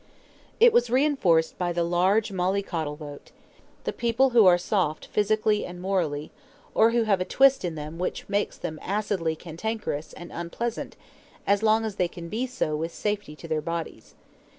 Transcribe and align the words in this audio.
It 0.59 0.73
was 0.73 0.89
reinforced 0.89 1.59
by 1.59 1.71
the 1.71 1.83
large 1.83 2.31
mollycoddle 2.31 2.95
vote 2.95 3.29
the 3.83 3.93
people 3.93 4.31
who 4.31 4.47
are 4.47 4.57
soft 4.57 5.05
physically 5.05 5.63
and 5.63 5.79
morally, 5.79 6.31
or 6.73 6.89
who 6.89 7.03
have 7.03 7.21
a 7.21 7.23
twist 7.23 7.63
in 7.63 7.75
them 7.75 7.99
which 7.99 8.27
makes 8.27 8.57
them 8.57 8.79
acidly 8.81 9.35
cantankerous 9.35 10.11
and 10.13 10.31
unpleasant 10.31 10.95
as 11.45 11.61
long 11.61 11.85
as 11.85 11.97
they 11.97 12.07
can 12.07 12.29
be 12.29 12.47
so 12.47 12.75
with 12.75 12.91
safety 12.91 13.35
to 13.35 13.47
their 13.47 13.61
bodies. 13.61 14.15